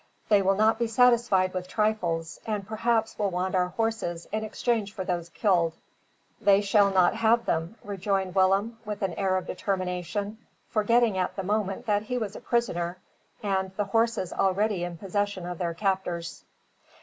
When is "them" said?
7.45-7.75